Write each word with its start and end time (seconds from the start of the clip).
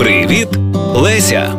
Привіт, 0.00 0.48
Леся! 0.94 1.54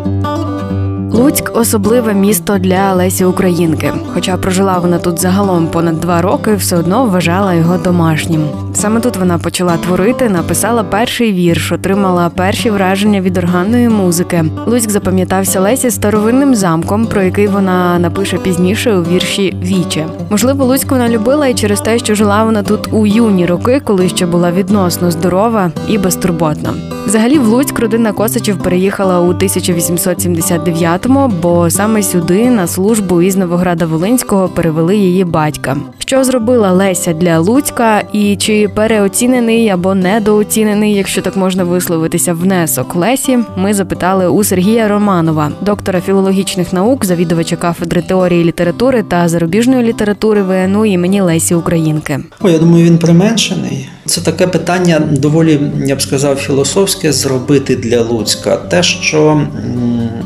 Луцьк 1.11 1.51
особливе 1.57 2.13
місто 2.13 2.57
для 2.57 2.93
Лесі 2.93 3.25
Українки. 3.25 3.93
Хоча 4.13 4.37
прожила 4.37 4.77
вона 4.77 4.99
тут 4.99 5.19
загалом 5.19 5.67
понад 5.67 5.99
два 5.99 6.21
роки, 6.21 6.55
все 6.55 6.77
одно 6.77 7.05
вважала 7.05 7.53
його 7.53 7.77
домашнім. 7.77 8.47
Саме 8.73 8.99
тут 8.99 9.17
вона 9.17 9.37
почала 9.37 9.77
творити, 9.77 10.29
написала 10.29 10.83
перший 10.83 11.33
вірш, 11.33 11.71
отримала 11.71 12.29
перші 12.29 12.69
враження 12.69 13.21
від 13.21 13.37
органної 13.37 13.89
музики. 13.89 14.45
Луцьк 14.65 14.89
запам'ятався 14.89 15.59
Лесі 15.59 15.91
старовинним 15.91 16.55
замком, 16.55 17.05
про 17.05 17.21
який 17.21 17.47
вона 17.47 17.99
напише 17.99 18.37
пізніше 18.37 18.95
у 18.95 19.03
вірші 19.03 19.55
Віче. 19.63 20.05
Можливо, 20.29 20.65
Луцьк 20.65 20.91
вона 20.91 21.09
любила 21.09 21.47
і 21.47 21.53
через 21.53 21.81
те, 21.81 21.99
що 21.99 22.15
жила 22.15 22.43
вона 22.43 22.63
тут 22.63 22.87
у 22.91 23.05
юні 23.05 23.45
роки, 23.45 23.81
коли 23.83 24.09
ще 24.09 24.25
була 24.25 24.51
відносно 24.51 25.11
здорова 25.11 25.71
і 25.87 25.97
безтурботна. 25.97 26.73
Взагалі, 27.05 27.39
в 27.39 27.47
Луцьк 27.47 27.79
родина 27.79 28.11
Косачів 28.13 28.57
переїхала 28.57 29.19
у 29.19 29.33
1879-му, 29.33 31.31
бо 31.41 31.69
саме 31.69 32.03
сюди 32.03 32.49
на 32.49 32.67
службу 32.67 33.21
із 33.21 33.35
Новограда 33.35 33.85
Волинського 33.85 34.47
перевели 34.47 34.97
її 34.97 35.23
батька. 35.23 35.77
Що 35.99 36.23
зробила 36.23 36.71
Леся 36.71 37.13
для 37.13 37.39
Луцька, 37.39 38.03
і 38.13 38.35
чи 38.35 38.69
переоцінений 38.75 39.69
або 39.69 39.95
недооцінений, 39.95 40.93
якщо 40.93 41.21
так 41.21 41.37
можна 41.37 41.63
висловитися, 41.63 42.33
внесок 42.33 42.95
Лесі? 42.95 43.39
Ми 43.55 43.73
запитали 43.73 44.27
у 44.27 44.43
Сергія 44.43 44.87
Романова, 44.87 45.51
доктора 45.61 46.01
філологічних 46.01 46.73
наук, 46.73 47.05
завідувача 47.05 47.55
кафедри 47.55 48.01
теорії 48.01 48.43
літератури 48.43 49.03
та 49.03 49.27
зарубіжної 49.27 49.83
літератури 49.83 50.43
ВНУ 50.43 50.85
імені 50.85 51.21
Лесі 51.21 51.55
Українки. 51.55 52.19
О, 52.41 52.49
я 52.49 52.59
думаю, 52.59 52.85
він 52.85 52.97
применшений. 52.97 53.89
Це 54.05 54.21
таке 54.21 54.47
питання 54.47 54.99
доволі, 54.99 55.59
я 55.85 55.95
б 55.95 56.01
сказав, 56.01 56.35
філософське 56.35 57.13
зробити 57.13 57.75
для 57.75 58.01
Луцька. 58.01 58.57
Те, 58.57 58.83
що 58.83 59.41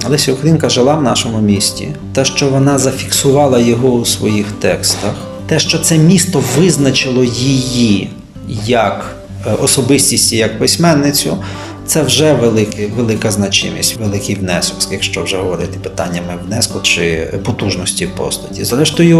Леся 0.09 0.33
Українка 0.33 0.69
жила 0.69 0.95
в 0.95 1.03
нашому 1.03 1.41
місті, 1.41 1.87
те, 2.13 2.25
що 2.25 2.49
вона 2.49 2.77
зафіксувала 2.77 3.59
його 3.59 3.89
у 3.89 4.05
своїх 4.05 4.45
текстах, 4.59 5.13
те, 5.47 5.59
що 5.59 5.79
це 5.79 5.97
місто 5.97 6.43
визначило 6.57 7.23
її 7.23 8.09
як 8.65 9.15
е, 9.47 9.53
особистість 9.61 10.33
як 10.33 10.59
письменницю. 10.59 11.37
Це 11.87 12.03
вже 12.03 12.33
великий, 12.33 12.85
велика 12.85 13.31
значимість, 13.31 13.95
великий 13.99 14.35
внесок, 14.35 14.77
якщо 14.91 15.23
вже 15.23 15.37
говорити 15.37 15.79
питаннями 15.83 16.33
внеску 16.47 16.79
чи 16.81 17.27
потужності 17.45 18.07
постаті. 18.17 18.63
Зрештою, 18.63 19.19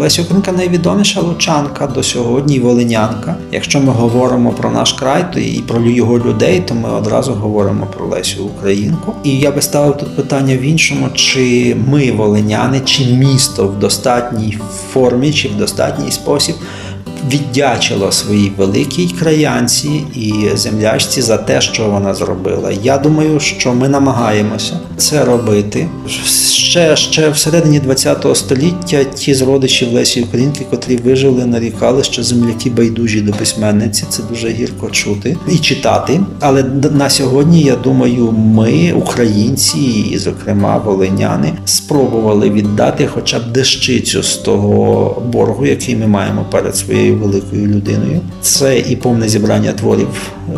Леся 0.00 0.22
Українка 0.22 0.52
найвідоміша 0.52 1.20
лучанка 1.20 1.86
до 1.86 2.02
сьогодні, 2.02 2.60
волинянка. 2.60 3.36
Якщо 3.52 3.80
ми 3.80 3.92
говоримо 3.92 4.50
про 4.50 4.70
наш 4.70 4.92
край 4.92 5.32
то 5.32 5.40
і 5.40 5.62
про 5.68 5.80
його 5.80 6.18
людей, 6.18 6.60
то 6.60 6.74
ми 6.74 6.90
одразу 6.90 7.32
говоримо 7.32 7.86
про 7.86 8.06
Лесю 8.06 8.44
Українку. 8.44 9.14
І 9.24 9.38
я 9.38 9.50
би 9.50 9.62
ставив 9.62 9.96
тут 9.96 10.16
питання 10.16 10.56
в 10.56 10.60
іншому: 10.60 11.08
чи 11.14 11.76
ми 11.88 12.12
волиняни, 12.12 12.80
чи 12.84 13.04
місто 13.04 13.66
в 13.66 13.78
достатній 13.78 14.58
формі, 14.92 15.32
чи 15.32 15.48
в 15.48 15.56
достатній 15.56 16.10
спосіб 16.10 16.54
віддячила 17.28 18.12
своїй 18.12 18.52
великій 18.56 19.14
краянці 19.18 20.04
і 20.14 20.44
землячці 20.54 21.22
за 21.22 21.36
те, 21.36 21.60
що 21.60 21.88
вона 21.88 22.14
зробила. 22.14 22.72
Я 22.82 22.98
думаю, 22.98 23.40
що 23.40 23.72
ми 23.72 23.88
намагаємося 23.88 24.80
це 24.96 25.24
робити. 25.24 25.88
Ще, 26.52 26.96
ще 26.96 27.30
всередині 27.30 27.80
ХХ 27.80 28.36
століття 28.36 29.04
ті 29.04 29.34
з 29.34 29.42
родичів 29.42 29.92
Лесі 29.92 30.22
Українки, 30.22 30.66
котрі 30.70 30.96
вижили, 30.96 31.46
нарікали, 31.46 32.04
що 32.04 32.22
земляки 32.22 32.70
байдужі 32.70 33.20
до 33.20 33.32
письменниці. 33.32 34.04
Це 34.08 34.22
дуже 34.30 34.48
гірко 34.48 34.90
чути 34.90 35.36
і 35.52 35.58
читати. 35.58 36.20
Але 36.40 36.62
на 36.90 37.10
сьогодні, 37.10 37.62
я 37.62 37.76
думаю, 37.76 38.32
ми, 38.32 38.92
українці, 38.92 39.78
і, 40.12 40.18
зокрема, 40.18 40.78
волиняни, 40.78 41.52
спробували 41.64 42.50
віддати 42.50 43.06
хоча 43.06 43.38
б 43.38 43.52
дещицю 43.52 44.22
з 44.22 44.36
того 44.36 45.22
боргу, 45.32 45.66
який 45.66 45.96
ми 45.96 46.06
маємо 46.06 46.46
перед 46.50 46.76
своєю 46.76 47.09
великою 47.16 47.66
людиною. 47.66 48.20
Це 48.42 48.78
і 48.78 48.96
повне 48.96 49.28
зібрання 49.28 49.72
творів 49.72 50.08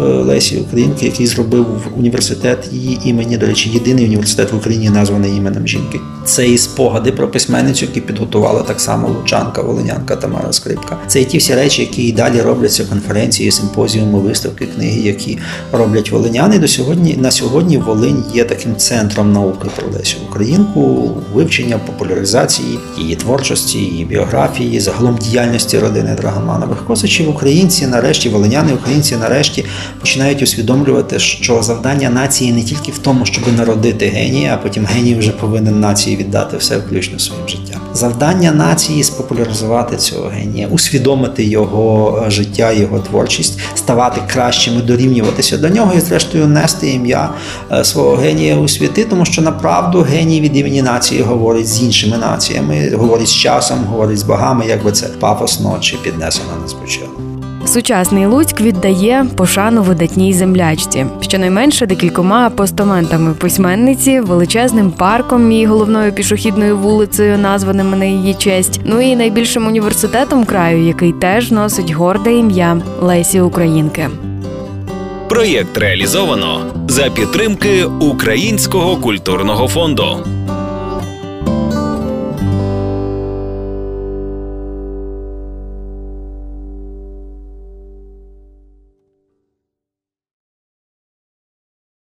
Лесі 0.01 0.57
Українки, 0.57 1.07
який 1.07 1.27
зробив 1.27 1.67
університет 1.97 2.69
її 2.73 2.99
імені. 3.05 3.37
До 3.37 3.47
речі, 3.47 3.71
єдиний 3.71 4.05
університет 4.05 4.53
в 4.53 4.57
Україні 4.57 4.91
названий 4.91 5.37
іменем 5.37 5.67
жінки. 5.67 6.01
Це 6.25 6.49
і 6.49 6.59
спогади 6.59 7.13
про 7.13 7.29
письменницю, 7.29 7.85
які 7.85 8.01
підготувала 8.01 8.63
так 8.63 8.81
само 8.81 9.09
Лучанка, 9.09 9.63
Волинянка 9.63 10.17
Тамара 10.17 10.53
Скрипка. 10.53 10.99
Це 11.07 11.21
і 11.21 11.25
ті 11.25 11.39
всі 11.39 11.55
речі, 11.55 11.83
які 11.83 12.03
і 12.09 12.13
далі 12.13 12.41
робляться 12.41 12.85
конференції, 12.85 13.51
симпозіуми, 13.51 14.19
виставки, 14.19 14.67
книги, 14.67 15.01
які 15.01 15.39
роблять 15.73 16.11
волиняни. 16.11 16.59
До 16.59 16.69
сьогодні 16.69 17.17
на 17.17 17.31
сьогодні 17.31 17.79
Волинь 17.79 18.25
є 18.35 18.45
таким 18.45 18.77
центром 18.77 19.33
науки 19.33 19.69
про 19.77 19.99
Лесю 19.99 20.17
Українку, 20.29 21.11
вивчення, 21.35 21.79
популяризації 21.79 22.79
її 22.99 23.17
творчості, 23.17 23.79
її 23.79 24.05
біографії, 24.05 24.81
загалом 24.81 25.19
діяльності 25.19 25.79
родини 25.79 26.17
Драгоманових 26.21 26.85
Косачів. 26.87 27.31
Українці 27.31 27.87
нарешті, 27.87 28.29
волиняни, 28.29 28.73
українці 28.73 29.17
нарешті 29.17 29.65
починають 30.01 30.43
усвідомлювати, 30.43 31.19
що 31.19 31.63
завдання 31.63 32.11
нації 32.11 32.53
не 32.53 32.63
тільки 32.63 32.93
в 32.93 32.99
тому, 32.99 33.27
щоб 33.27 33.45
народити 33.57 34.07
генія, 34.07 34.55
а 34.55 34.57
потім 34.63 34.87
геній 34.87 35.15
вже 35.15 35.31
повинен 35.31 35.81
нації 35.81 36.17
віддати 36.17 36.57
все, 36.57 36.79
включно 36.79 37.19
своїм 37.19 37.49
життям. 37.49 37.81
Завдання 37.95 38.53
нації 38.53 39.05
спопуляризувати 39.05 39.97
цього 39.97 40.29
генія, 40.29 40.69
усвідомити 40.69 41.45
його 41.45 42.25
життя, 42.29 42.73
його 42.73 42.99
творчість, 42.99 43.61
ставати 43.75 44.21
кращими, 44.33 44.83
дорівнюватися 44.83 45.59
до 45.59 45.69
нього 45.69 45.93
і, 45.97 46.01
зрештою, 46.01 46.47
нести 46.47 46.91
ім'я 46.91 47.31
е, 47.73 47.85
свого 47.85 48.17
генія 48.17 48.57
у 48.57 48.69
світи, 48.69 49.05
тому 49.05 49.25
що 49.25 49.43
направду 49.43 50.01
геній 50.01 50.41
від 50.41 50.57
імені 50.57 50.83
нації 50.83 51.23
говорить 51.23 51.69
з 51.69 51.83
іншими 51.83 52.19
націями, 52.19 52.91
говорить 52.95 53.29
з 53.29 53.35
часом, 53.35 53.85
говорить 53.85 54.19
з 54.19 54.23
богами, 54.23 54.67
як 54.67 54.85
би 54.85 54.93
це 54.93 55.07
пафосно 55.07 55.79
чи 55.81 55.97
піднесено 55.97 56.51
не 56.63 56.69
звучало. 56.69 57.52
Сучасний 57.65 58.27
Луцьк 58.27 58.61
віддає 58.61 59.27
пошану 59.37 59.83
видатній 59.83 60.33
землячці, 60.33 61.07
щонайменше 61.21 61.87
декількома 61.87 62.51
постаментами 62.51 63.35
письменниці, 63.35 64.21
величезним 64.21 64.91
парком 64.91 65.53
і 65.53 65.67
головною 65.67 66.13
пішохідною 66.13 66.79
вулицею, 66.79 67.39
названими 67.39 67.97
на 67.97 68.05
її 68.05 68.35
честь. 68.35 68.81
Ну 68.85 69.01
і 69.01 69.17
найбільшим 69.17 69.67
університетом 69.67 70.45
краю, 70.45 70.87
який 70.87 71.13
теж 71.13 71.51
носить 71.51 71.91
горде 71.91 72.35
ім'я 72.35 72.83
Лесі 73.01 73.41
Українки. 73.41 74.09
Проєкт 75.29 75.79
реалізовано 75.79 76.61
за 76.89 77.11
підтримки 77.11 77.85
Українського 77.85 78.97
культурного 78.97 79.69
фонду. 79.69 80.17